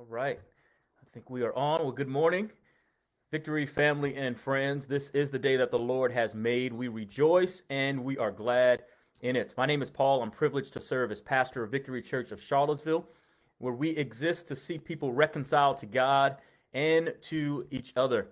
[0.00, 0.38] All right.
[0.38, 1.82] I think we are on.
[1.82, 2.50] Well, good morning,
[3.30, 4.86] Victory family and friends.
[4.86, 6.72] This is the day that the Lord has made.
[6.72, 8.84] We rejoice and we are glad
[9.20, 9.52] in it.
[9.58, 10.22] My name is Paul.
[10.22, 13.06] I'm privileged to serve as pastor of Victory Church of Charlottesville,
[13.58, 16.38] where we exist to see people reconciled to God
[16.72, 18.28] and to each other.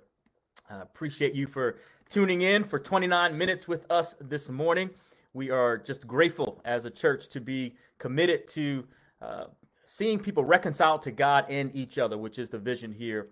[0.71, 4.89] I appreciate you for tuning in for 29 minutes with us this morning.
[5.35, 8.85] We are just grateful as a church to be committed to
[9.21, 9.45] uh,
[9.91, 13.29] seeing people reconciled to God and each other, which is the vision here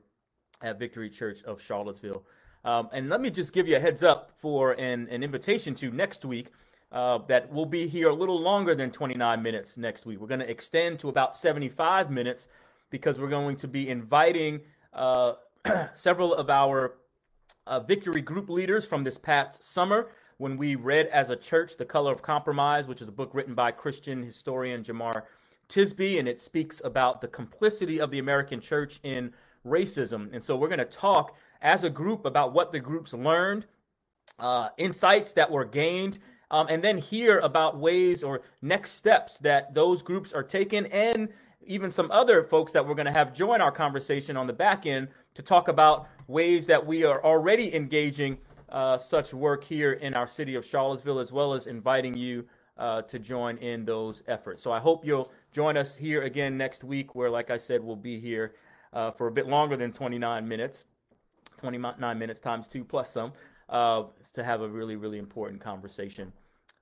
[0.62, 2.24] at Victory Church of Charlottesville.
[2.64, 5.90] Um, and let me just give you a heads up for an, an invitation to
[5.90, 6.48] next week.
[6.92, 10.18] Uh, that will be here a little longer than 29 minutes next week.
[10.18, 12.48] We're going to extend to about 75 minutes
[12.90, 14.60] because we're going to be inviting
[14.94, 15.34] uh,
[15.94, 16.94] several of our
[17.66, 21.84] uh, victory group leaders from this past summer when we read as a church The
[21.84, 25.24] Color of Compromise, which is a book written by Christian historian Jemar
[25.68, 29.32] Tisby, and it speaks about the complicity of the American church in
[29.66, 30.32] racism.
[30.32, 33.66] And so we're going to talk as a group about what the groups learned,
[34.38, 36.18] uh, insights that were gained,
[36.50, 41.28] um, and then hear about ways or next steps that those groups are taking, and
[41.64, 44.86] even some other folks that we're going to have join our conversation on the back
[44.86, 50.14] end to talk about ways that we are already engaging uh, such work here in
[50.14, 52.44] our city of Charlottesville, as well as inviting you
[52.78, 54.62] uh, to join in those efforts.
[54.62, 57.96] So I hope you'll join us here again next week, where, like I said, we'll
[57.96, 58.56] be here
[58.92, 60.84] uh, for a bit longer than 29 minutes,
[61.56, 63.32] 29 minutes times two plus some,
[63.70, 64.02] uh,
[64.34, 66.30] to have a really, really important conversation.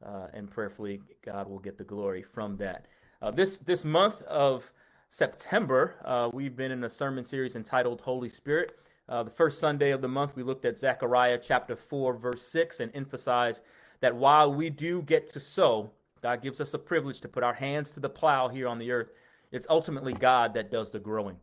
[0.05, 2.87] Uh, and prayerfully, God will get the glory from that.
[3.23, 4.73] Uh, this this month of
[5.09, 8.77] September, uh, we've been in a sermon series entitled Holy Spirit.
[9.09, 12.81] Uh, the first Sunday of the month, we looked at Zechariah chapter 4, verse 6,
[12.81, 13.63] and emphasized
[14.01, 15.93] that while we do get to sow,
[16.25, 18.91] God gives us the privilege to put our hands to the plow here on the
[18.91, 19.11] earth.
[19.53, 21.37] It's ultimately God that does the growing.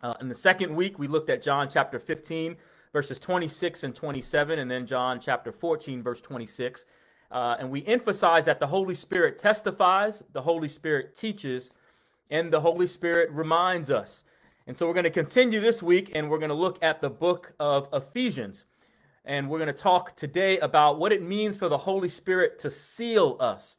[0.00, 2.54] Uh, in the second week, we looked at John chapter 15,
[2.92, 6.86] verses 26 and 27, and then John chapter 14, verse 26.
[7.32, 11.72] Uh, and we emphasize that the Holy Spirit testifies, the Holy Spirit teaches,
[12.30, 14.22] and the Holy Spirit reminds us.
[14.68, 17.10] And so we're going to continue this week, and we're going to look at the
[17.10, 18.66] book of Ephesians.
[19.24, 22.70] And we're going to talk today about what it means for the Holy Spirit to
[22.70, 23.78] seal us.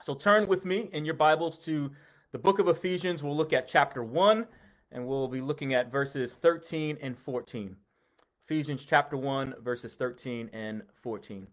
[0.00, 1.90] So turn with me in your Bibles to
[2.30, 3.24] the book of Ephesians.
[3.24, 4.46] We'll look at chapter 1,
[4.92, 7.74] and we'll be looking at verses 13 and 14.
[8.44, 11.48] Ephesians chapter 1, verses 13 and 14.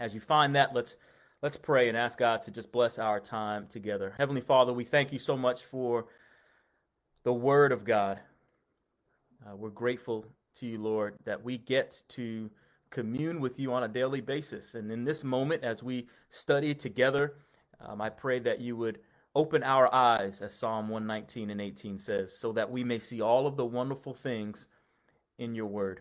[0.00, 0.96] As you find that, let's
[1.42, 4.12] let's pray and ask God to just bless our time together.
[4.18, 6.06] Heavenly Father, we thank you so much for
[7.22, 8.18] the word of God.
[9.46, 10.26] Uh, we're grateful
[10.56, 12.50] to you, Lord, that we get to
[12.90, 14.74] commune with you on a daily basis.
[14.74, 17.34] And in this moment, as we study together,
[17.84, 19.00] um, I pray that you would
[19.34, 23.46] open our eyes, as Psalm 119 and 18 says, so that we may see all
[23.46, 24.68] of the wonderful things
[25.38, 26.00] in your word.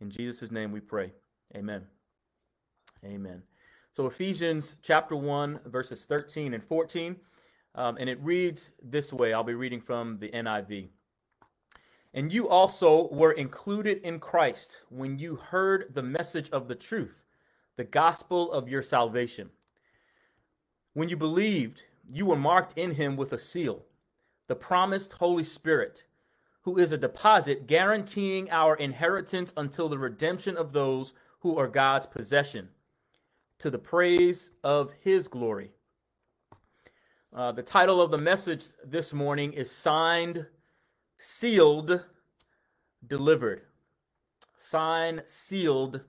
[0.00, 1.12] In Jesus' name we pray.
[1.56, 1.82] Amen.
[3.04, 3.42] Amen.
[3.92, 7.16] So, Ephesians chapter 1, verses 13 and 14,
[7.74, 10.88] um, and it reads this way I'll be reading from the NIV.
[12.14, 17.22] And you also were included in Christ when you heard the message of the truth,
[17.76, 19.50] the gospel of your salvation.
[20.94, 23.84] When you believed, you were marked in him with a seal,
[24.48, 26.04] the promised Holy Spirit,
[26.62, 32.06] who is a deposit guaranteeing our inheritance until the redemption of those who are God's
[32.06, 32.68] possession,
[33.58, 35.70] to the praise of his glory.
[37.32, 40.46] Uh, the title of the message this morning is Signed
[41.20, 42.02] sealed,
[43.06, 43.62] delivered.
[44.56, 46.00] Sign, sealed,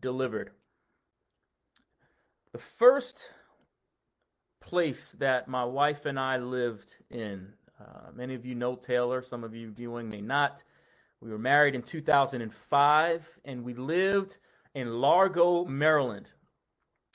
[0.00, 0.50] delivered.
[2.52, 3.30] The first
[4.64, 7.46] place that my wife and I lived in,
[7.80, 10.64] uh, many of you know Taylor, some of you viewing may not.
[11.20, 14.38] We were married in 2005 and we lived
[14.74, 16.30] in Largo, Maryland,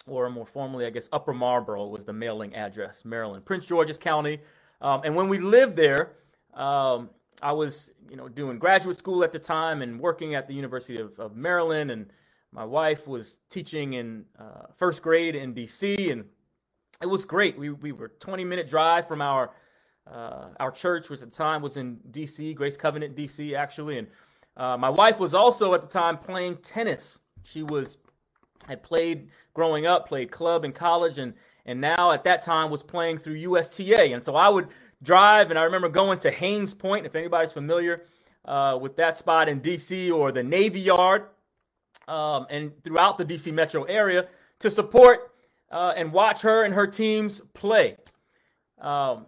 [0.08, 4.40] or more formally, I guess, Upper Marlboro was the mailing address, Maryland, Prince George's County.
[4.82, 6.14] Um, and when we lived there,
[6.54, 7.10] um,
[7.42, 11.00] I was, you know, doing graduate school at the time and working at the University
[11.00, 12.12] of, of Maryland, and
[12.52, 16.12] my wife was teaching in uh, first grade in D.C.
[16.12, 16.26] and
[17.02, 17.58] it was great.
[17.58, 19.52] We we were 20 minute drive from our
[20.12, 22.54] uh, our church, which at the time was in D.C.
[22.54, 23.56] Grace Covenant, D.C.
[23.56, 24.08] actually, and
[24.58, 27.20] uh, my wife was also at the time playing tennis.
[27.44, 27.98] She was
[28.68, 31.34] had played growing up, played club in college, and
[31.66, 34.68] and now at that time was playing through USTA, and so I would
[35.02, 38.08] drive, and I remember going to Hains Point, if anybody's familiar
[38.46, 41.28] uh, with that spot in DC or the Navy Yard,
[42.10, 44.28] um, and throughout the DC metro area
[44.60, 45.32] to support
[45.72, 47.98] uh, and watch her and her teams play.
[48.80, 49.26] Um,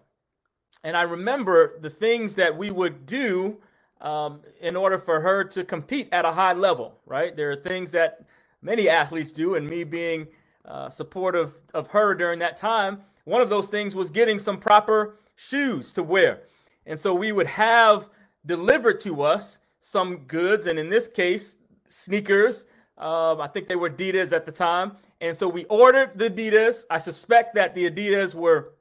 [0.84, 3.58] and I remember the things that we would do
[4.02, 7.36] um, in order for her to compete at a high level, right?
[7.36, 8.26] There are things that
[8.62, 10.28] many athletes do, and me being
[10.66, 15.18] uh, supportive of her during that time, one of those things was getting some proper
[15.36, 16.42] shoes to wear.
[16.86, 18.10] And so we would have
[18.46, 22.66] delivered to us some goods, and in this case, sneakers.
[22.98, 24.94] Um, I think they were Adidas at the time.
[25.22, 26.86] And so we ordered the Adidas.
[26.90, 28.74] I suspect that the Adidas were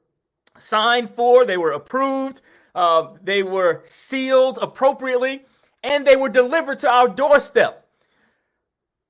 [0.57, 2.41] signed for, they were approved,
[2.73, 5.45] uh, they were sealed appropriately,
[5.83, 7.87] and they were delivered to our doorstep.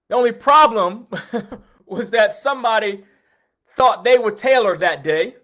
[0.10, 1.08] The only problem
[1.86, 3.06] was that somebody
[3.78, 5.36] thought they were tailored that day.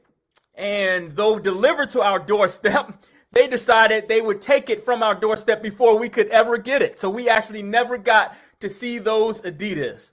[0.55, 3.01] And though delivered to our doorstep,
[3.31, 6.99] they decided they would take it from our doorstep before we could ever get it.
[6.99, 10.11] So we actually never got to see those Adidas.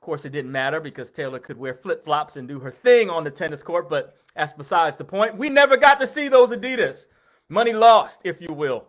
[0.00, 3.10] Of course, it didn't matter because Taylor could wear flip flops and do her thing
[3.10, 5.36] on the tennis court, but that's besides the point.
[5.36, 7.08] We never got to see those Adidas.
[7.50, 8.86] Money lost, if you will.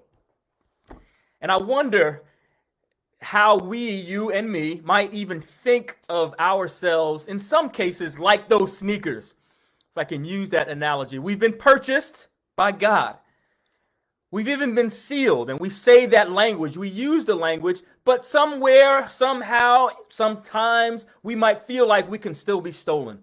[1.42, 2.24] And I wonder
[3.22, 8.78] how we, you and me, might even think of ourselves in some cases like those
[8.78, 9.36] sneakers.
[9.92, 13.18] If I can use that analogy, we've been purchased by God.
[14.32, 16.78] We've even been sealed, and we say that language.
[16.78, 22.62] We use the language, but somewhere, somehow, sometimes we might feel like we can still
[22.62, 23.20] be stolen.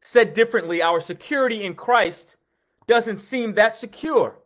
[0.00, 2.36] Said differently, our security in Christ
[2.86, 4.38] doesn't seem that secure.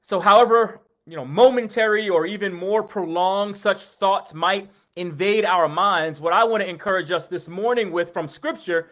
[0.00, 6.18] So, however, you know, momentary or even more prolonged such thoughts might invade our minds,
[6.18, 8.88] what I want to encourage us this morning with from Scripture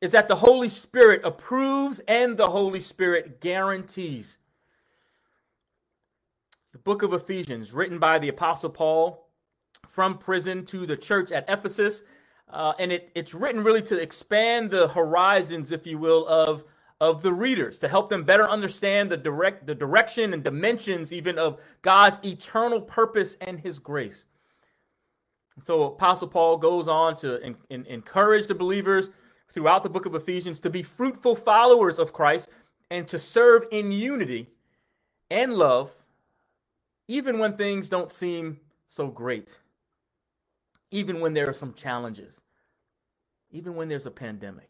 [0.00, 4.38] is that the Holy Spirit approves and the Holy Spirit guarantees.
[6.72, 9.28] The book of Ephesians, written by the Apostle Paul
[9.88, 12.02] from prison to the church at Ephesus,
[12.50, 16.64] uh, and it, it's written really to expand the horizons, if you will, of
[17.00, 21.38] of the readers to help them better understand the direct the direction and dimensions even
[21.38, 24.26] of God's eternal purpose and his grace.
[25.54, 29.10] And so Apostle Paul goes on to in, in, encourage the believers
[29.48, 32.50] throughout the book of Ephesians to be fruitful followers of Christ
[32.90, 34.48] and to serve in unity
[35.30, 35.90] and love,
[37.08, 39.58] even when things don't seem so great,
[40.90, 42.40] even when there are some challenges,
[43.50, 44.68] even when there's a pandemic.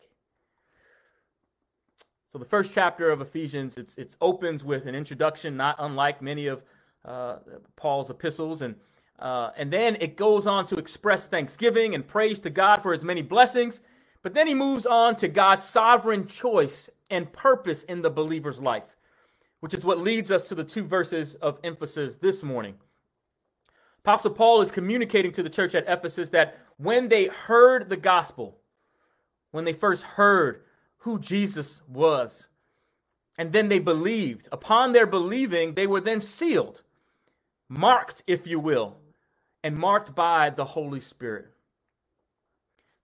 [2.30, 6.46] So the first chapter of Ephesians, it's it opens with an introduction, not unlike many
[6.48, 6.62] of
[7.04, 7.36] uh,
[7.76, 8.75] Paul's epistles, and
[9.19, 13.02] uh, and then it goes on to express thanksgiving and praise to God for His
[13.02, 13.80] many blessings.
[14.22, 18.96] But then he moves on to God's sovereign choice and purpose in the believer's life,
[19.60, 22.74] which is what leads us to the two verses of emphasis this morning.
[24.00, 28.58] Apostle Paul is communicating to the church at Ephesus that when they heard the gospel,
[29.50, 30.62] when they first heard
[30.98, 32.48] who Jesus was,
[33.36, 36.82] and then they believed, upon their believing, they were then sealed,
[37.68, 38.96] marked, if you will,
[39.62, 41.52] and marked by the Holy Spirit.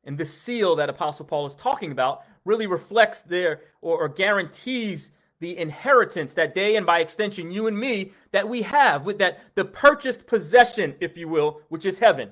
[0.04, 5.12] And this seal that Apostle Paul is talking about really reflects their or, or, guarantees
[5.40, 9.40] the inheritance that day, and by extension you and me that we have with that
[9.54, 12.30] the purchased possession, if you will, which is heaven.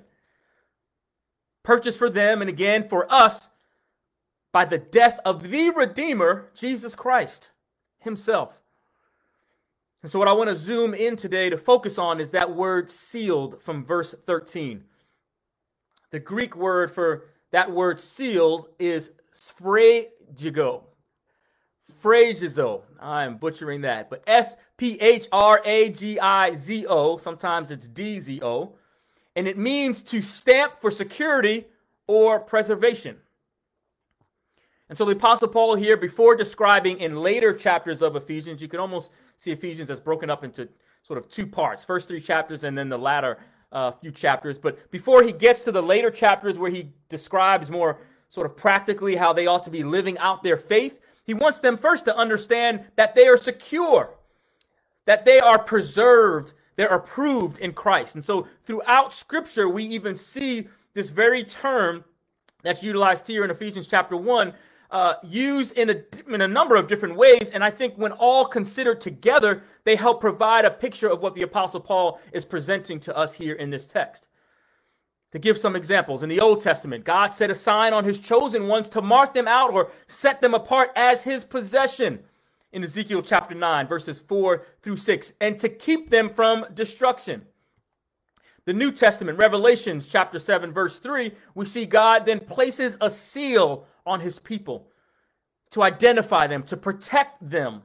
[1.62, 3.50] Purchased for them and again for us
[4.52, 7.50] by the death of the Redeemer, Jesus Christ
[8.00, 8.60] Himself.
[10.02, 12.90] And so, what I want to zoom in today to focus on is that word
[12.90, 14.82] sealed from verse 13.
[16.10, 20.82] The Greek word for that word sealed is sphragizo.
[22.02, 22.82] Phragizo.
[23.00, 24.10] I'm butchering that.
[24.10, 27.16] But S P H R A G I Z O.
[27.16, 28.74] Sometimes it's D Z O.
[29.36, 31.66] And it means to stamp for security
[32.06, 33.16] or preservation.
[34.88, 38.80] And so the Apostle Paul here, before describing in later chapters of Ephesians, you can
[38.80, 40.68] almost see Ephesians as broken up into
[41.02, 43.38] sort of two parts first three chapters and then the latter
[43.72, 44.58] uh, few chapters.
[44.58, 47.98] But before he gets to the later chapters where he describes more
[48.28, 51.76] sort of practically how they ought to be living out their faith, he wants them
[51.78, 54.10] first to understand that they are secure,
[55.06, 58.14] that they are preserved, they're approved in Christ.
[58.14, 62.04] And so throughout Scripture, we even see this very term
[62.62, 64.52] that's utilized here in Ephesians chapter 1
[64.92, 67.50] uh, used in a, in a number of different ways.
[67.52, 71.42] And I think when all considered together, they help provide a picture of what the
[71.42, 74.28] Apostle Paul is presenting to us here in this text.
[75.32, 78.68] To give some examples, in the Old Testament, God set a sign on his chosen
[78.68, 82.20] ones to mark them out or set them apart as his possession
[82.72, 87.42] in Ezekiel chapter 9, verses 4 through 6, and to keep them from destruction.
[88.66, 93.86] The New Testament, Revelations chapter 7, verse 3, we see God then places a seal
[94.06, 94.88] on his people
[95.70, 97.82] to identify them, to protect them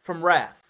[0.00, 0.62] from wrath.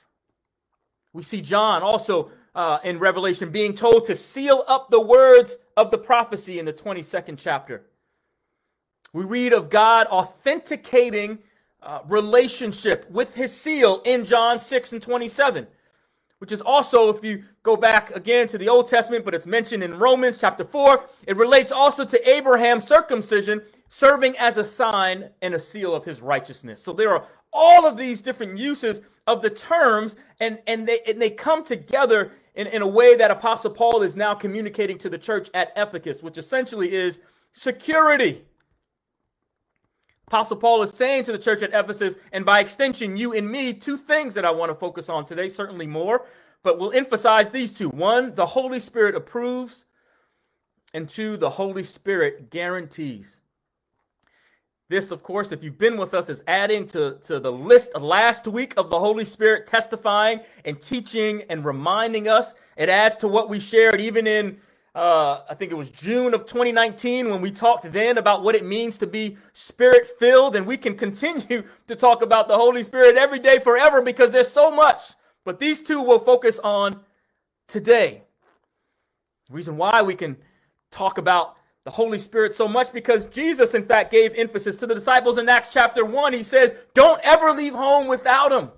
[1.13, 5.91] We see John also uh, in Revelation being told to seal up the words of
[5.91, 7.83] the prophecy in the 22nd chapter.
[9.13, 11.39] We read of God authenticating
[11.83, 15.67] uh, relationship with his seal in John 6 and 27,
[16.39, 19.83] which is also, if you go back again to the Old Testament, but it's mentioned
[19.83, 23.63] in Romans chapter 4, it relates also to Abraham's circumcision
[23.95, 26.83] serving as a sign and a seal of his righteousness.
[26.83, 31.23] So there are all of these different uses of the terms, and, and, they, and
[31.23, 35.17] they come together in, in a way that Apostle Paul is now communicating to the
[35.17, 37.21] church at Ephesus, which essentially is
[37.53, 38.43] security.
[40.27, 43.73] Apostle Paul is saying to the church at Ephesus, and by extension, you and me,
[43.73, 46.27] two things that I want to focus on today, certainly more,
[46.65, 47.91] but we'll emphasize these two.
[47.91, 49.85] One, the Holy Spirit approves,
[50.95, 53.41] and two, the Holy Spirit guarantees.
[54.91, 58.47] This, of course, if you've been with us, is adding to, to the list last
[58.47, 62.55] week of the Holy Spirit testifying and teaching and reminding us.
[62.77, 64.59] It adds to what we shared even in,
[64.95, 68.67] uh, I think it was June of 2019 when we talked then about what it
[68.67, 70.55] means to be spirit filled.
[70.55, 74.51] And we can continue to talk about the Holy Spirit every day forever because there's
[74.51, 75.15] so much.
[75.47, 77.01] But these two will focus on
[77.69, 78.23] today.
[79.49, 80.37] The reason why we can
[80.91, 84.95] talk about the Holy Spirit so much because Jesus, in fact, gave emphasis to the
[84.95, 86.33] disciples in Acts chapter 1.
[86.33, 88.71] He says, Don't ever leave home without him.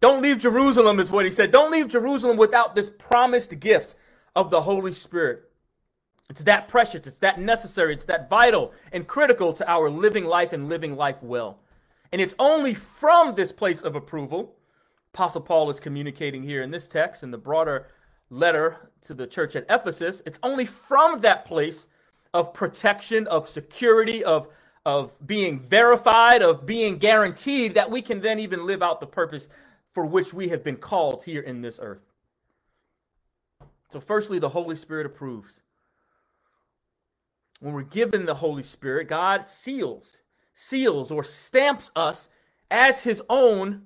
[0.00, 1.50] Don't leave Jerusalem, is what he said.
[1.50, 3.96] Don't leave Jerusalem without this promised gift
[4.36, 5.50] of the Holy Spirit.
[6.28, 10.52] It's that precious, it's that necessary, it's that vital and critical to our living life
[10.52, 11.60] and living life well.
[12.12, 14.56] And it's only from this place of approval,
[15.14, 17.86] Apostle Paul is communicating here in this text in the broader
[18.30, 20.22] letter to the church at Ephesus.
[20.26, 21.86] It's only from that place
[22.34, 24.48] of protection, of security, of,
[24.84, 29.48] of being verified, of being guaranteed that we can then even live out the purpose
[29.94, 32.02] for which we have been called here in this earth.
[33.92, 35.62] So, firstly, the Holy Spirit approves.
[37.60, 40.18] When we're given the Holy Spirit, God seals,
[40.52, 42.30] seals or stamps us
[42.72, 43.82] as his own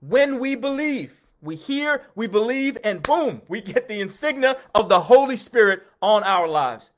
[0.00, 1.20] when we believe.
[1.42, 6.22] We hear, we believe, and boom, we get the insignia of the Holy Spirit on
[6.22, 6.92] our lives.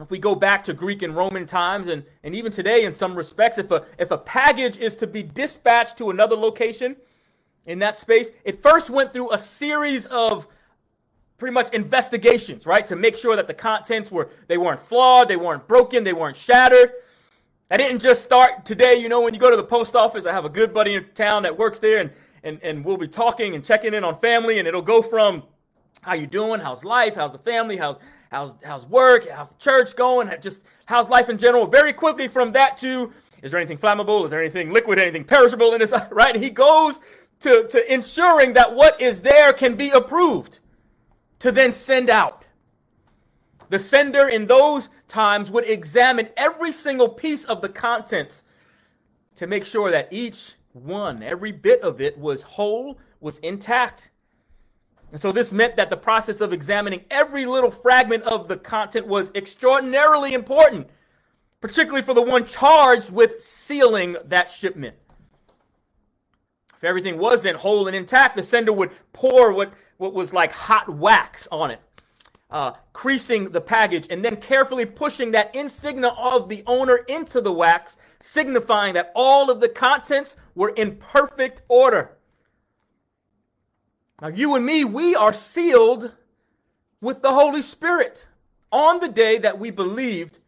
[0.00, 3.14] If we go back to Greek and Roman times, and, and even today in some
[3.14, 6.96] respects, if a, if a package is to be dispatched to another location
[7.66, 10.48] in that space, it first went through a series of
[11.36, 12.86] pretty much investigations, right?
[12.86, 16.36] To make sure that the contents were, they weren't flawed, they weren't broken, they weren't
[16.36, 16.92] shattered.
[17.70, 20.32] I didn't just start today, you know, when you go to the post office, I
[20.32, 22.10] have a good buddy in town that works there and,
[22.44, 25.42] and, and we'll be talking and checking in on family and it'll go from
[26.00, 27.98] how you doing, how's life, how's the family, how's
[28.32, 31.66] how's how's work, how's the church going, just how's life in general.
[31.66, 33.12] Very quickly from that to
[33.42, 34.24] is there anything flammable?
[34.24, 35.92] Is there anything liquid, anything perishable in this?
[36.10, 36.34] Right?
[36.34, 37.00] he goes
[37.40, 40.60] to, to ensuring that what is there can be approved
[41.40, 42.44] to then send out.
[43.68, 48.44] The sender in those times would examine every single piece of the contents
[49.34, 54.12] to make sure that each one, every bit of it was whole, was intact,
[55.12, 59.06] and so this meant that the process of examining every little fragment of the content
[59.06, 60.88] was extraordinarily important,
[61.60, 64.96] particularly for the one charged with sealing that shipment.
[66.74, 70.50] If everything was then whole and intact, the sender would pour what, what was like
[70.50, 71.80] hot wax on it,
[72.50, 77.52] uh, creasing the package, and then carefully pushing that insignia of the owner into the
[77.52, 82.16] wax, signifying that all of the contents were in perfect order.
[84.22, 86.14] Now, you and me, we are sealed
[87.00, 88.28] with the Holy Spirit
[88.70, 90.38] on the day that we believed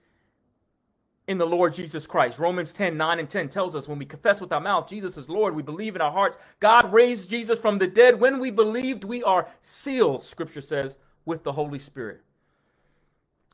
[1.27, 2.39] in the Lord Jesus Christ.
[2.39, 5.29] Romans 10 9 and 10 tells us when we confess with our mouth Jesus is
[5.29, 8.21] Lord, we believe in our hearts God raised Jesus from the dead.
[8.21, 12.21] When we believed, we are sealed, scripture says, with the Holy Spirit.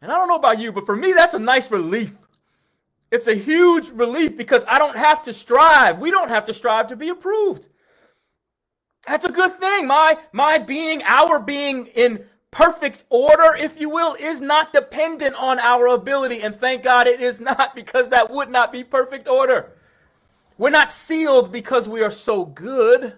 [0.03, 2.15] And I don't know about you, but for me, that's a nice relief.
[3.11, 5.99] It's a huge relief because I don't have to strive.
[5.99, 7.71] We don't have to strive to be approved.
[9.07, 9.87] That's a good thing.
[9.87, 15.59] My my being, our being in perfect order, if you will, is not dependent on
[15.59, 16.43] our ability.
[16.43, 19.73] And thank God it is not, because that would not be perfect order.
[20.59, 23.15] We're not sealed because we are so good.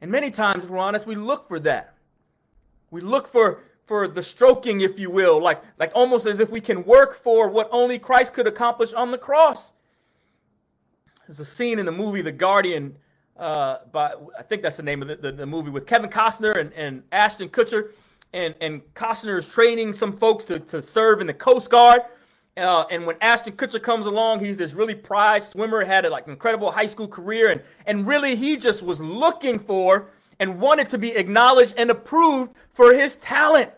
[0.00, 1.94] And many times, if we're honest, we look for that.
[2.90, 6.60] We look for for the stroking, if you will, like, like almost as if we
[6.60, 9.74] can work for what only Christ could accomplish on the cross.
[11.26, 12.96] There's a scene in the movie The Guardian
[13.38, 16.72] uh, I think that's the name of the, the, the, movie with Kevin Costner and,
[16.72, 17.90] and Ashton Kutcher.
[18.32, 22.02] And, and Costner is training some folks to, to serve in the Coast Guard.
[22.56, 26.26] Uh, and when Ashton Kutcher comes along, he's this really prized swimmer, had a, like
[26.26, 30.08] incredible high school career, and and really he just was looking for
[30.40, 33.70] and wanted to be acknowledged and approved for his talent.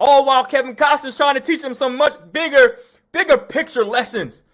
[0.00, 2.78] All while Kevin Costner's trying to teach him some much bigger,
[3.12, 4.44] bigger picture lessons.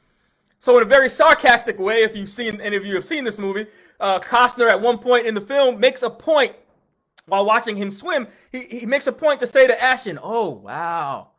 [0.59, 3.39] So in a very sarcastic way, if you've seen any of you have seen this
[3.39, 3.67] movie,
[4.05, 6.55] uh, Costner at one point in the film makes a point
[7.25, 8.29] while watching him swim.
[8.53, 11.31] He, he makes a point to say to Ashton, "Oh wow."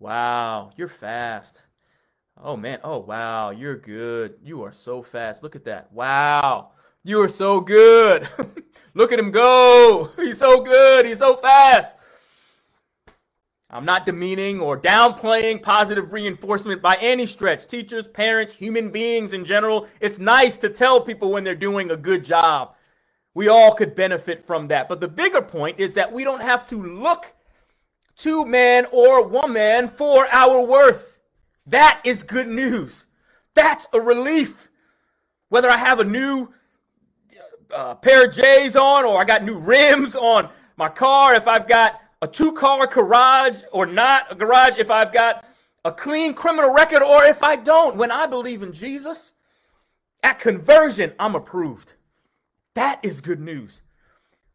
[0.00, 1.62] Wow, you're fast.
[2.36, 4.34] Oh man, oh wow, you're good.
[4.42, 5.44] You are so fast.
[5.44, 5.92] Look at that.
[5.92, 6.72] Wow,
[7.04, 8.28] you are so good.
[8.94, 10.10] Look at him go.
[10.16, 11.06] He's so good.
[11.06, 11.94] He's so fast.
[13.70, 17.66] I'm not demeaning or downplaying positive reinforcement by any stretch.
[17.66, 21.96] Teachers, parents, human beings in general, it's nice to tell people when they're doing a
[21.96, 22.74] good job.
[23.34, 24.88] We all could benefit from that.
[24.88, 27.32] But the bigger point is that we don't have to look
[28.18, 31.18] to man or woman for our worth.
[31.66, 33.06] That is good news.
[33.54, 34.68] That's a relief.
[35.48, 36.52] Whether I have a new
[37.74, 41.66] uh, pair of J's on or I got new rims on my car, if I've
[41.66, 45.44] got a two car garage or not a garage, if I've got
[45.84, 49.34] a clean criminal record or if I don't, when I believe in Jesus,
[50.22, 51.92] at conversion, I'm approved.
[52.76, 53.82] That is good news.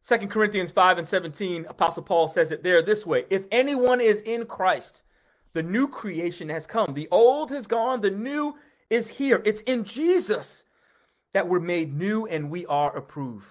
[0.08, 4.22] 2 Corinthians 5 and 17, Apostle Paul says it there this way If anyone is
[4.22, 5.04] in Christ,
[5.54, 6.92] the new creation has come.
[6.96, 8.56] The old has gone, the new
[8.90, 9.44] is here.
[9.46, 10.66] It's in Jesus
[11.34, 13.46] that we're made new and we are approved.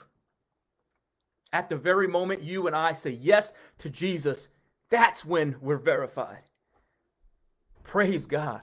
[1.52, 4.48] At the very moment you and I say yes to Jesus,
[4.90, 6.42] that's when we're verified.
[7.84, 8.60] Praise God.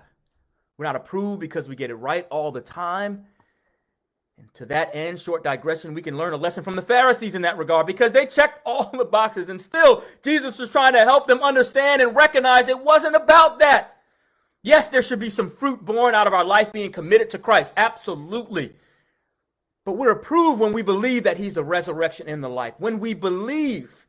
[0.78, 3.26] We're not approved because we get it right all the time.
[4.38, 7.42] And to that end, short digression, we can learn a lesson from the Pharisees in
[7.44, 11.26] that regard because they checked all the boxes and still Jesus was trying to help
[11.26, 13.98] them understand and recognize it wasn't about that.
[14.62, 17.74] Yes, there should be some fruit born out of our life being committed to Christ.
[17.78, 18.74] Absolutely.
[19.86, 22.74] But we're approved when we believe that He's the resurrection and the life.
[22.78, 24.06] When we believe,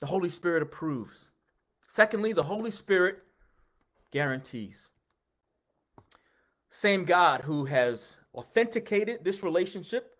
[0.00, 1.26] the Holy Spirit approves.
[1.88, 3.22] Secondly, the Holy Spirit
[4.12, 4.90] guarantees
[6.74, 10.16] same God who has authenticated this relationship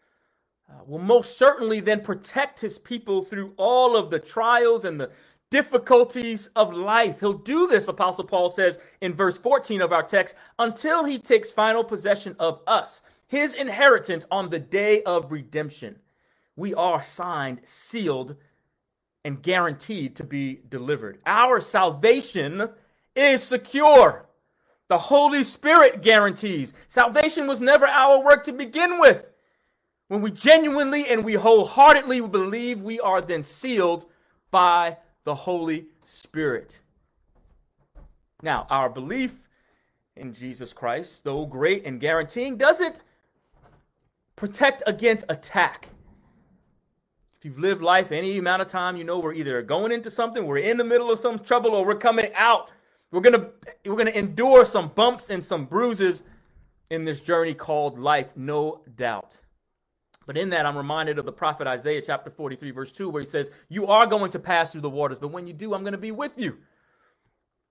[0.70, 5.11] uh, will most certainly then protect his people through all of the trials and the
[5.54, 7.20] difficulties of life.
[7.20, 11.52] He'll do this, Apostle Paul says in verse 14 of our text, until he takes
[11.52, 15.94] final possession of us, his inheritance on the day of redemption.
[16.56, 18.34] We are signed, sealed,
[19.24, 21.20] and guaranteed to be delivered.
[21.24, 22.68] Our salvation
[23.14, 24.26] is secure.
[24.88, 26.74] The Holy Spirit guarantees.
[26.88, 29.24] Salvation was never our work to begin with.
[30.08, 34.06] When we genuinely and we wholeheartedly believe, we are then sealed
[34.50, 36.80] by the Holy Spirit.
[38.42, 39.48] Now, our belief
[40.16, 43.04] in Jesus Christ, though great and guaranteeing, doesn't
[44.37, 45.88] protect against attack.
[47.38, 50.46] If you've lived life any amount of time, you know we're either going into something,
[50.46, 52.70] we're in the middle of some trouble, or we're coming out
[53.14, 53.48] we're gonna
[53.87, 56.24] we're gonna endure some bumps and some bruises
[56.90, 59.40] in this journey called life, no doubt.
[60.26, 63.28] But in that, I'm reminded of the prophet Isaiah chapter 43, verse 2, where he
[63.28, 65.92] says, You are going to pass through the waters, but when you do, I'm going
[65.92, 66.58] to be with you.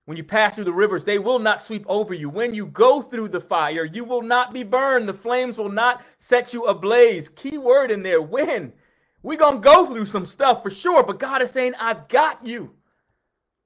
[0.05, 2.29] When you pass through the rivers, they will not sweep over you.
[2.29, 5.07] When you go through the fire, you will not be burned.
[5.07, 7.29] The flames will not set you ablaze.
[7.29, 8.73] Key word in there, when.
[9.21, 12.45] We're going to go through some stuff for sure, but God is saying, I've got
[12.45, 12.71] you.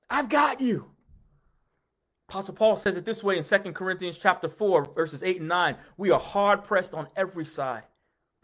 [0.08, 0.86] I've got you.
[2.30, 5.78] Apostle Paul says it this way in 2 Corinthians chapter 4, verses 8 and 9.
[5.98, 7.84] We are hard pressed on every side,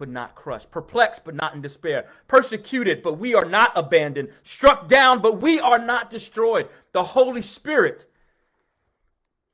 [0.03, 4.89] but not crushed, perplexed, but not in despair, persecuted, but we are not abandoned, struck
[4.89, 6.67] down, but we are not destroyed.
[6.91, 8.05] The Holy Spirit.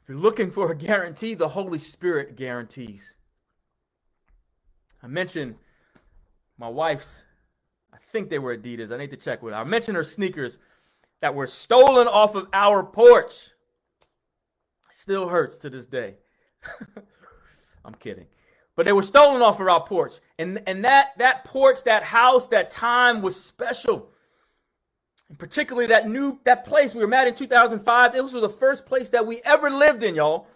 [0.02, 3.16] If you're looking for a guarantee, the Holy Spirit guarantees.
[5.04, 5.54] I mentioned
[6.58, 7.26] my wife's,
[7.94, 8.92] I think they were Adidas.
[8.92, 9.60] I need to check with her.
[9.60, 10.58] I mentioned her sneakers
[11.22, 13.52] that were stolen off of our porch.
[14.90, 16.16] Still hurts to this day.
[17.86, 18.26] I'm kidding.
[18.80, 20.22] But they were stolen off of our porch.
[20.38, 24.10] And, and that, that porch, that house, that time was special.
[25.28, 28.16] And particularly that new that place we were at in 2005.
[28.16, 30.48] It was the first place that we ever lived in, y'all.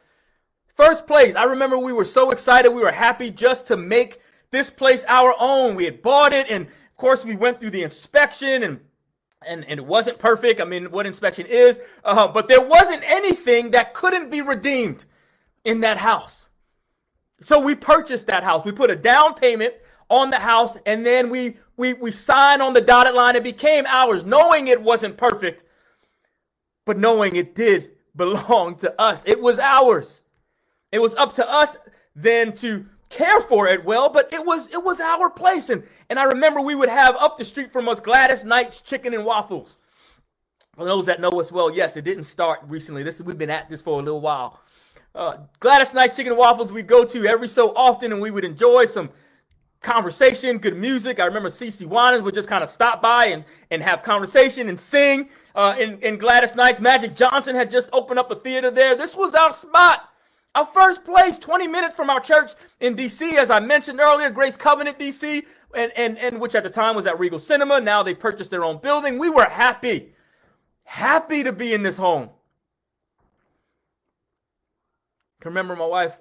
[0.74, 1.36] First place.
[1.36, 2.72] I remember we were so excited.
[2.72, 5.76] We were happy just to make this place our own.
[5.76, 8.80] We had bought it, and of course, we went through the inspection and
[9.46, 10.62] and, and it wasn't perfect.
[10.62, 15.04] I mean, what inspection is, uh, but there wasn't anything that couldn't be redeemed
[15.66, 16.48] in that house.
[17.44, 18.66] So we purchased that house.
[18.66, 19.76] We put a down payment
[20.10, 23.36] on the house, and then we we we signed on the dotted line.
[23.36, 25.64] It became ours, knowing it wasn't perfect.
[26.86, 29.24] but knowing it did belong to us.
[29.26, 30.24] It was ours.
[30.92, 31.78] It was up to us
[32.16, 35.70] then to care for it well, but it was it was our place.
[35.70, 39.16] And and I remember we would have up the street from us Gladys Knight's Chicken
[39.16, 39.80] and Waffles.
[40.76, 43.04] For those that know us well, yes, it didn't start recently.
[43.04, 44.62] This we've been at this for a little while.
[45.16, 48.44] Uh, Gladys Knight's Chicken and Waffles we'd go to every so often, and we would
[48.44, 49.10] enjoy some
[49.84, 51.20] conversation, good music.
[51.20, 54.80] I remember CeCe Winans would just kind of stop by and, and have conversation and
[54.80, 55.30] sing.
[55.54, 58.96] Uh, in, in Gladys Knight's Magic Johnson had just opened up a theater there.
[58.96, 60.10] This was our spot.
[60.56, 64.58] Our first place, 20 minutes from our church in DC, as I mentioned earlier, Grace
[64.58, 65.44] Covenant DC,
[65.76, 67.80] and, and, and which at the time was at Regal Cinema.
[67.80, 69.20] Now they purchased their own building.
[69.20, 70.14] We were happy,
[70.86, 72.30] happy to be in this home.
[75.33, 76.20] I can remember my wife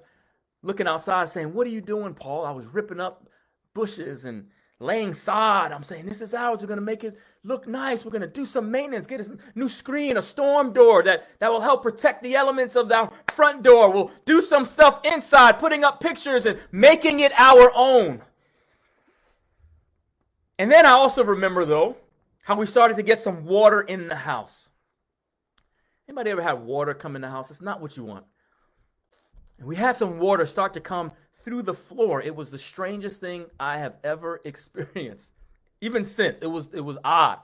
[0.62, 2.44] looking outside saying, What are you doing, Paul?
[2.44, 3.28] I was ripping up
[3.72, 4.48] bushes and
[4.80, 5.70] laying sod.
[5.70, 6.61] I'm saying, This is ours.
[6.61, 8.04] We're going to make it look nice.
[8.04, 11.52] We're going to do some maintenance, get a new screen, a storm door that, that
[11.52, 13.90] will help protect the elements of our front door.
[13.90, 18.22] We'll do some stuff inside, putting up pictures and making it our own.
[20.58, 21.96] And then I also remember, though,
[22.42, 24.70] how we started to get some water in the house.
[26.08, 27.52] Anybody ever had water come in the house?
[27.52, 28.24] It's not what you want.
[29.59, 32.21] And we had some water start to come through the floor.
[32.23, 35.33] It was the strangest thing I have ever experienced.
[35.81, 37.38] Even since it was it was odd.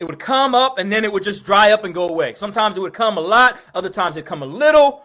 [0.00, 2.34] It would come up and then it would just dry up and go away.
[2.34, 5.04] Sometimes it would come a lot, other times it'd come a little.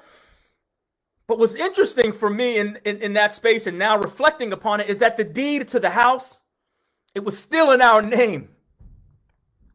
[1.27, 4.89] But what's interesting for me in, in, in that space and now reflecting upon it
[4.89, 6.41] is that the deed to the house,
[7.13, 8.49] it was still in our name.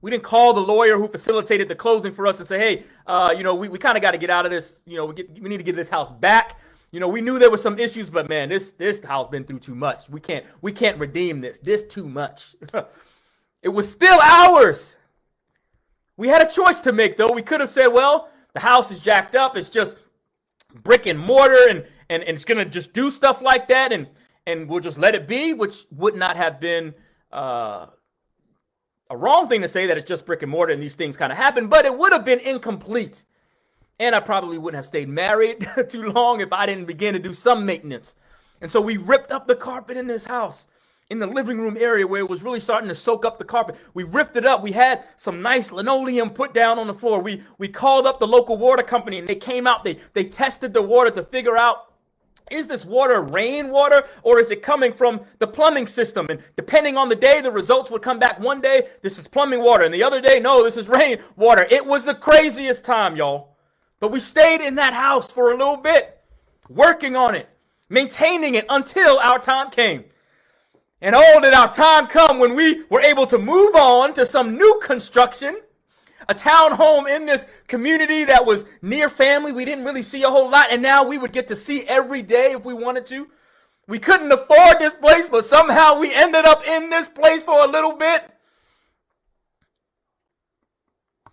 [0.03, 3.35] We didn't call the lawyer who facilitated the closing for us and say, hey, uh,
[3.37, 4.83] you know, we, we kind of got to get out of this.
[4.87, 6.59] You know, we, get, we need to get this house back.
[6.93, 9.61] You know, we knew there were some issues, but man, this this house been through
[9.61, 10.09] too much.
[10.09, 11.59] We can't we can't redeem this.
[11.59, 12.57] This too much.
[13.63, 14.97] it was still ours.
[16.17, 17.33] We had a choice to make though.
[17.33, 19.57] We could have said, well, the house is jacked up.
[19.57, 19.99] It's just
[20.83, 24.09] brick and mortar and and, and it's gonna just do stuff like that and
[24.47, 26.93] and we'll just let it be, which would not have been
[27.31, 27.87] uh,
[29.11, 31.33] a wrong thing to say that it's just brick and mortar and these things kind
[31.33, 33.25] of happen, but it would have been incomplete
[34.01, 37.35] and I probably wouldn't have stayed married too long if I didn't begin to do
[37.35, 38.16] some maintenance.
[38.62, 40.66] And so we ripped up the carpet in this house
[41.11, 43.77] in the living room area where it was really starting to soak up the carpet.
[43.94, 44.62] We ripped it up.
[44.62, 47.20] We had some nice linoleum put down on the floor.
[47.20, 49.85] We we called up the local water company and they came out.
[49.85, 51.89] They they tested the water to figure out
[52.51, 56.27] is this water rainwater or is it coming from the plumbing system?
[56.29, 59.63] And depending on the day, the results would come back one day, this is plumbing
[59.63, 61.67] water, and the other day, no, this is rain water.
[61.71, 63.57] It was the craziest time, y'all.
[64.01, 66.19] But we stayed in that house for a little bit,
[66.69, 67.49] working on it,
[67.89, 70.05] maintaining it until our time came.
[71.03, 74.57] And oh, did our time come when we were able to move on to some
[74.57, 75.61] new construction,
[76.31, 79.51] a town home in this community that was near family.
[79.51, 82.23] We didn't really see a whole lot, and now we would get to see every
[82.23, 83.27] day if we wanted to.
[83.88, 87.66] We couldn't afford this place, but somehow we ended up in this place for a
[87.66, 88.31] little bit.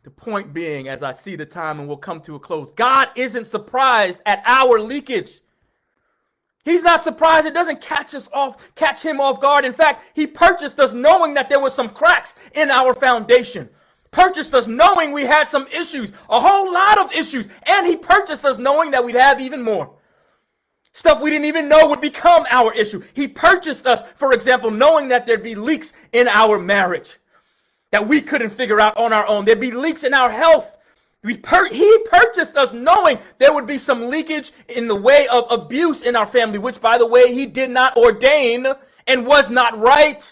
[0.01, 3.10] The point being, as I see the time and we'll come to a close, God
[3.15, 5.41] isn't surprised at our leakage.
[6.65, 7.45] He's not surprised.
[7.45, 9.63] It doesn't catch us off, catch him off guard.
[9.63, 13.69] In fact, he purchased us knowing that there were some cracks in our foundation.
[14.11, 17.47] Purchased us knowing we had some issues, a whole lot of issues.
[17.65, 19.91] And he purchased us knowing that we'd have even more.
[20.93, 23.03] Stuff we didn't even know would become our issue.
[23.13, 27.17] He purchased us, for example, knowing that there'd be leaks in our marriage
[27.91, 29.45] that we couldn't figure out on our own.
[29.45, 30.77] There'd be leaks in our health.
[31.43, 36.03] Per- he purchased us knowing there would be some leakage in the way of abuse
[36.03, 38.67] in our family, which, by the way, he did not ordain
[39.07, 40.31] and was not right.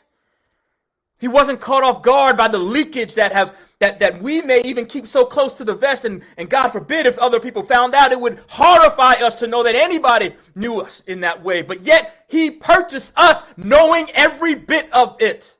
[1.19, 4.85] He wasn't caught off guard by the leakage that have that, that we may even
[4.85, 8.11] keep so close to the vest and, and God forbid if other people found out,
[8.11, 11.61] it would horrify us to know that anybody knew us in that way.
[11.61, 15.57] But yet he purchased us knowing every bit of it.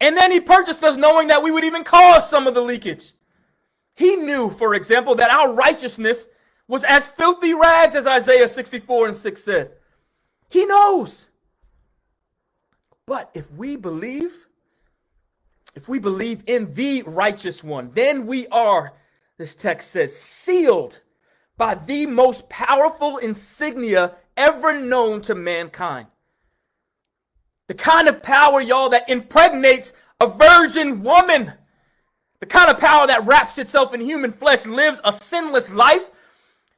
[0.00, 3.12] And then he purchased us knowing that we would even cause some of the leakage.
[3.94, 6.26] He knew, for example, that our righteousness
[6.66, 9.72] was as filthy rags as Isaiah 64 and 6 said.
[10.48, 11.28] He knows.
[13.06, 14.46] But if we believe,
[15.74, 18.92] if we believe in the righteous one, then we are,
[19.38, 21.00] this text says, sealed
[21.56, 26.06] by the most powerful insignia ever known to mankind.
[27.68, 31.52] The kind of power, y'all, that impregnates a virgin woman.
[32.40, 36.10] The kind of power that wraps itself in human flesh, lives a sinless life,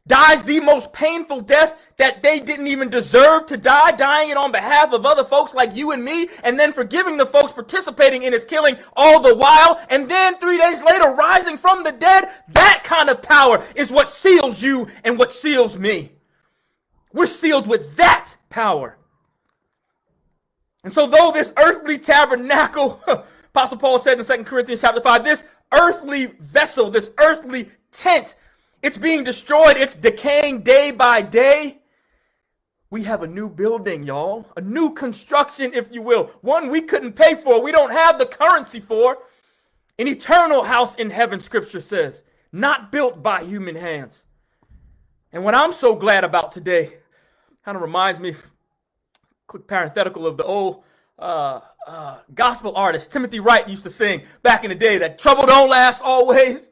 [0.07, 4.53] dies the most painful death that they didn't even deserve to die, dying it on
[4.53, 8.33] behalf of other folks like you and me, and then forgiving the folks participating in
[8.33, 12.29] his killing all the while, and then three days later rising from the dead.
[12.49, 16.13] That kind of power is what seals you and what seals me.
[17.13, 18.99] We're sealed with that power.
[20.83, 23.01] And so, though this earthly tabernacle,
[23.55, 28.35] Apostle Paul said in 2 Corinthians chapter 5, this earthly vessel, this earthly tent,
[28.85, 31.79] it's being destroyed, it's decaying day by day.
[32.91, 37.15] We have a new building, y'all, a new construction, if you will, one we couldn't
[37.15, 39.17] pay for, we don't have the currency for.
[39.99, 44.27] An eternal house in heaven, scripture says, not built by human hands.
[45.33, 46.93] And what I'm so glad about today
[47.65, 48.35] kind of reminds me
[49.47, 50.85] quick parenthetical of the old
[51.19, 55.47] uh, uh, gospel artist Timothy Wright used to sing back in the day that trouble
[55.47, 56.71] don't last always.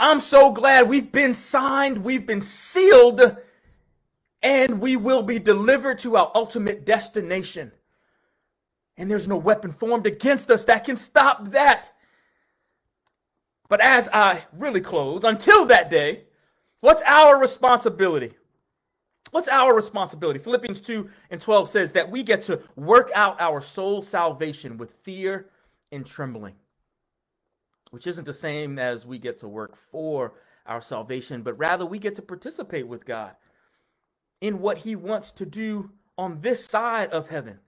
[0.00, 3.36] I'm so glad we've been signed, we've been sealed,
[4.42, 7.70] and we will be delivered to our ultimate destination.
[8.96, 11.92] And there's no weapon formed against us that can stop that.
[13.68, 16.24] But as I really close, until that day,
[16.80, 18.32] what's our responsibility?
[19.32, 20.38] What's our responsibility?
[20.38, 24.94] Philippians 2 and 12 says that we get to work out our soul salvation with
[25.02, 25.50] fear
[25.92, 26.54] and trembling,
[27.90, 30.34] which isn't the same as we get to work for
[30.66, 33.34] our salvation, but rather we get to participate with God
[34.40, 37.58] in what he wants to do on this side of heaven.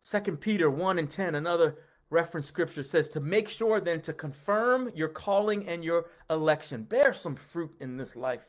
[0.00, 1.76] Second Peter 1 and 10, another
[2.10, 6.84] reference scripture says to make sure then to confirm your calling and your election.
[6.84, 8.46] Bear some fruit in this life.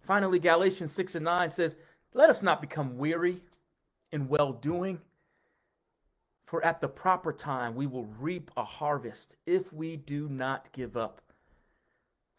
[0.00, 1.76] Finally, Galatians 6 and 9 says,
[2.14, 3.42] Let us not become weary
[4.12, 4.98] in well doing,
[6.50, 10.96] for at the proper time we will reap a harvest if we do not give
[10.96, 11.20] up.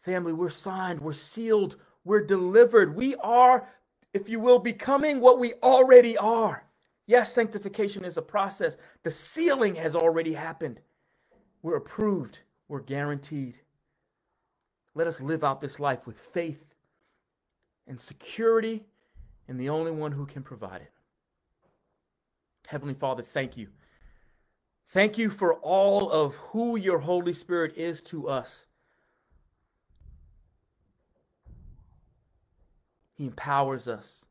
[0.02, 2.94] Family, we're signed, we're sealed, we're delivered.
[2.94, 3.66] We are,
[4.12, 6.62] if you will, becoming what we already are.
[7.06, 8.76] Yes, sanctification is a process.
[9.02, 10.80] The sealing has already happened.
[11.62, 13.60] We're approved, we're guaranteed.
[14.94, 16.62] Let us live out this life with faith
[17.86, 18.84] and security
[19.48, 20.92] in the only one who can provide it.
[22.68, 23.68] Heavenly Father, thank you.
[24.92, 28.66] Thank you for all of who your Holy Spirit is to us.
[33.14, 34.22] He empowers us.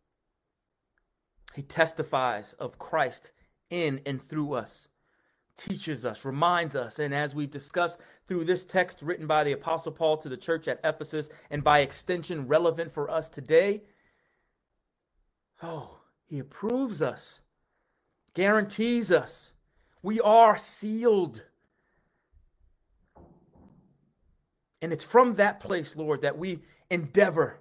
[1.56, 3.32] He testifies of Christ
[3.72, 4.88] in and through us,
[5.58, 9.92] teaches us, reminds us, and as we've discussed through this text written by the Apostle
[9.92, 13.82] Paul to the church at Ephesus, and by extension relevant for us today,
[15.64, 15.98] oh,
[16.28, 17.42] he approves us,
[18.36, 19.51] guarantees us.
[20.02, 21.44] We are sealed.
[24.82, 26.60] And it's from that place, Lord, that we
[26.90, 27.60] endeavor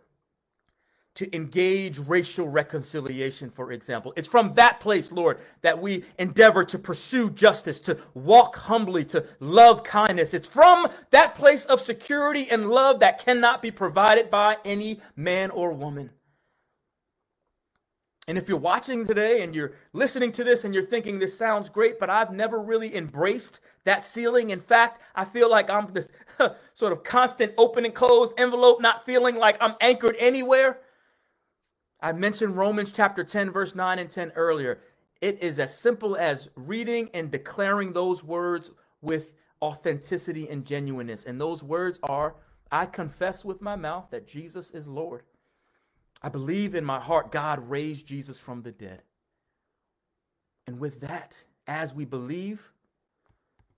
[1.14, 4.12] to engage racial reconciliation, for example.
[4.16, 9.26] It's from that place, Lord, that we endeavor to pursue justice, to walk humbly, to
[9.40, 10.32] love kindness.
[10.32, 15.50] It's from that place of security and love that cannot be provided by any man
[15.50, 16.10] or woman.
[18.30, 21.68] And if you're watching today and you're listening to this and you're thinking this sounds
[21.68, 24.50] great, but I've never really embraced that sealing.
[24.50, 26.12] In fact, I feel like I'm this
[26.74, 30.78] sort of constant open and close envelope, not feeling like I'm anchored anywhere.
[32.00, 34.78] I mentioned Romans chapter 10, verse 9 and 10 earlier.
[35.20, 38.70] It is as simple as reading and declaring those words
[39.02, 41.24] with authenticity and genuineness.
[41.24, 42.36] And those words are
[42.70, 45.24] I confess with my mouth that Jesus is Lord.
[46.22, 49.02] I believe in my heart God raised Jesus from the dead.
[50.66, 52.72] And with that, as we believe,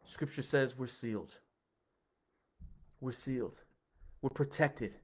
[0.05, 1.37] Scripture says we're sealed.
[3.01, 3.61] We're sealed.
[4.21, 4.97] We're protected.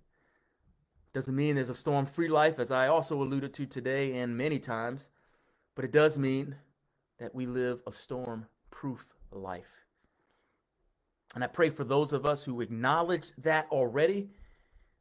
[1.12, 4.58] Doesn't mean there's a storm free life, as I also alluded to today and many
[4.58, 5.10] times,
[5.74, 6.54] but it does mean
[7.18, 9.86] that we live a storm proof life.
[11.34, 14.28] And I pray for those of us who acknowledge that already,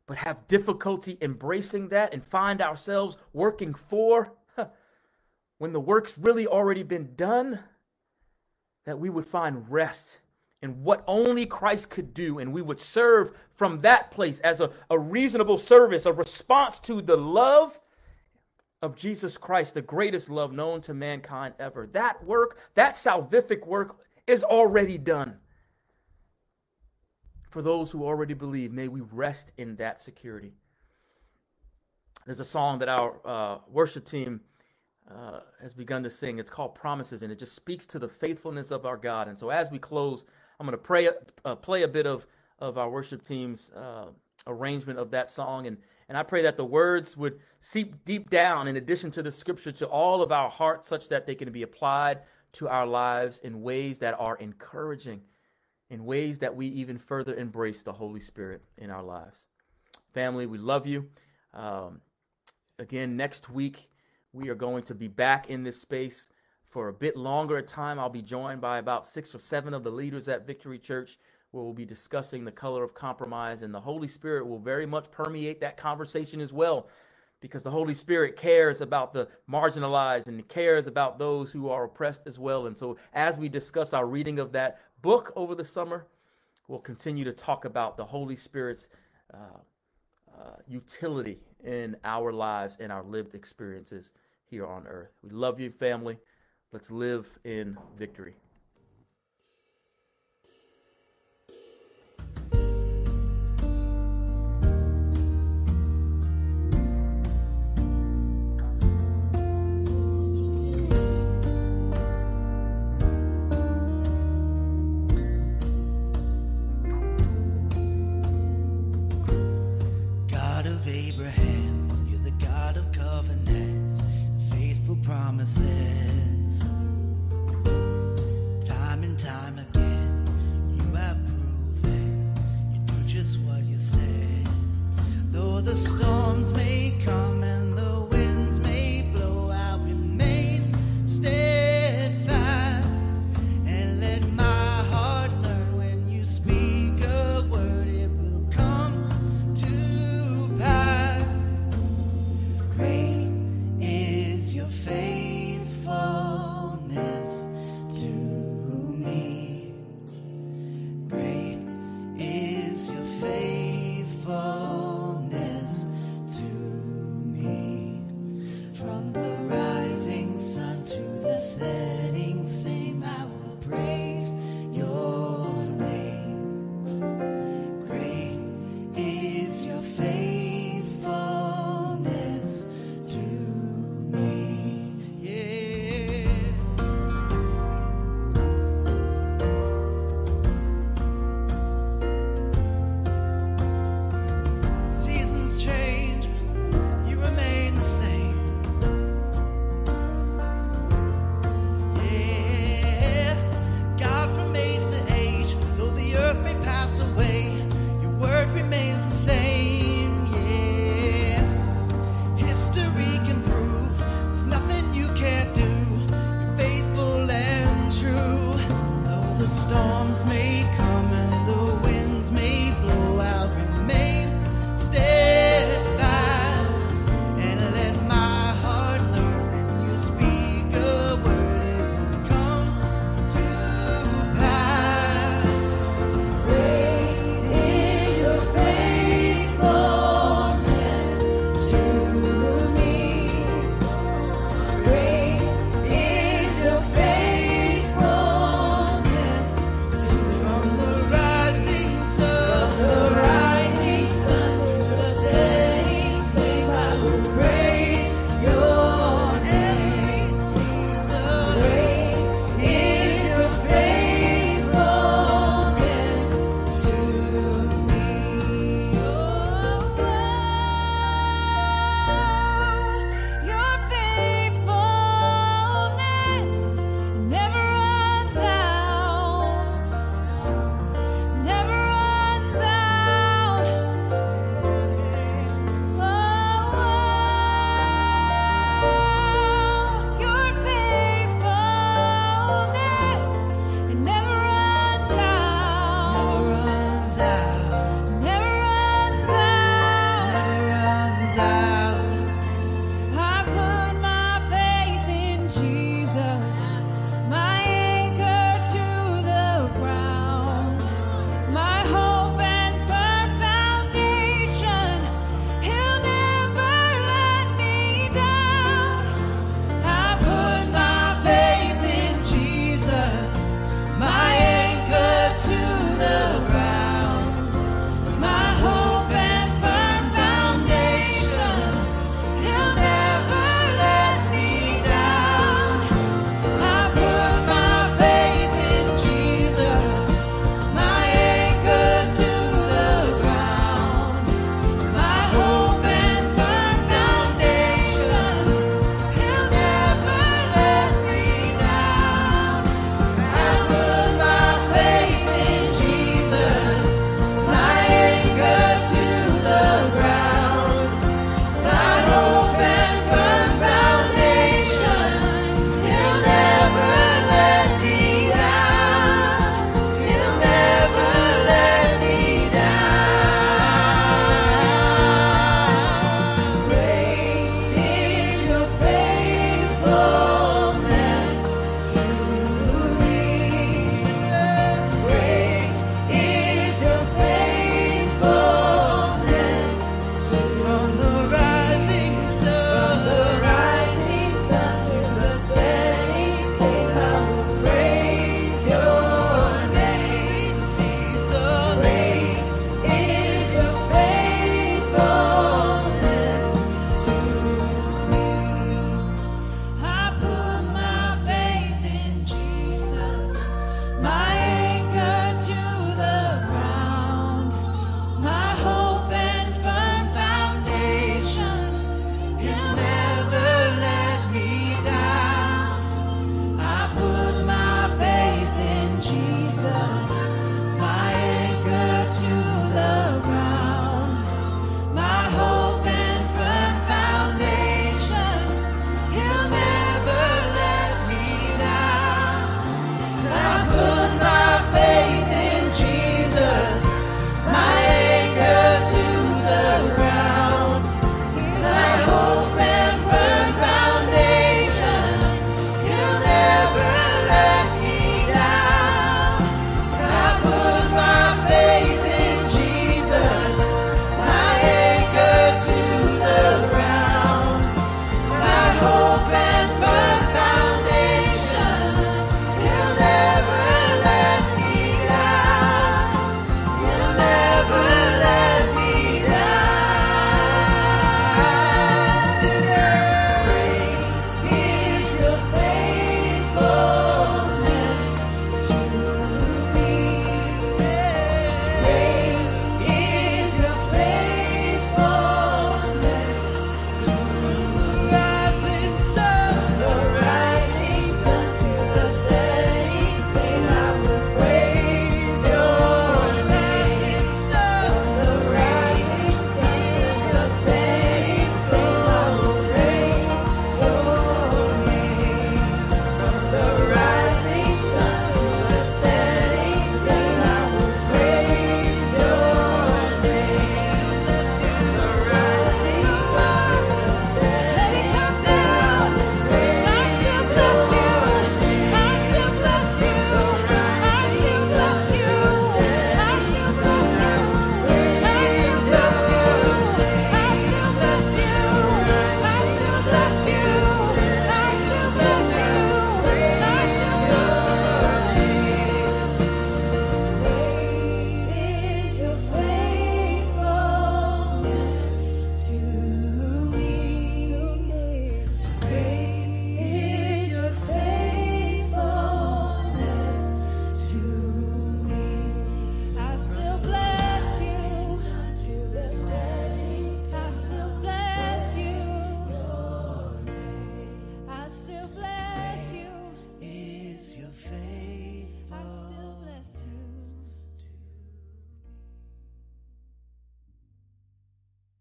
[0.07, 4.31] but have difficulty embracing that and find ourselves working for
[5.57, 7.59] when the work's really already been done,
[8.85, 10.19] that we would find rest
[10.61, 14.71] in what only Christ could do, and we would serve from that place as a,
[14.89, 17.79] a reasonable service, a response to the love
[18.81, 21.87] of Jesus Christ, the greatest love known to mankind ever.
[21.93, 25.37] That work, that salvific work, is already done.
[27.57, 30.51] For those who already believe, may we rest in that security.
[32.23, 34.41] There's a song that our uh, worship team
[35.09, 36.37] uh, has begun to sing.
[36.37, 39.27] It's called Promises, and it just speaks to the faithfulness of our God.
[39.27, 40.23] And so, as we close,
[40.59, 41.09] I'm going to pray,
[41.45, 42.27] uh, play a bit of,
[42.59, 44.09] of our worship team's uh,
[44.45, 45.65] arrangement of that song.
[45.65, 45.77] And,
[46.09, 49.71] and I pray that the words would seep deep down, in addition to the scripture,
[49.71, 52.19] to all of our hearts, such that they can be applied
[52.51, 55.21] to our lives in ways that are encouraging,
[55.89, 59.47] in ways that we even further embrace the Holy Spirit in our lives.
[60.13, 61.07] Family, we love you.
[61.53, 62.01] Um,
[62.79, 63.89] again, next week,
[64.33, 66.29] we are going to be back in this space
[66.65, 67.99] for a bit longer time.
[67.99, 71.17] I'll be joined by about six or seven of the leaders at Victory Church
[71.51, 75.09] where we'll be discussing the color of compromise, and the Holy Spirit will very much
[75.11, 76.89] permeate that conversation as well.
[77.39, 82.25] Because the Holy Spirit cares about the marginalized and cares about those who are oppressed
[82.25, 82.65] as well.
[82.65, 86.07] And so, as we discuss our reading of that book over the summer,
[86.67, 88.89] we'll continue to talk about the Holy Spirit's
[89.33, 89.37] uh,
[90.37, 94.13] uh, utility in our lives and our lived experiences
[94.49, 95.11] here on earth.
[95.23, 96.17] We love you, family.
[96.71, 98.35] Let's live in victory.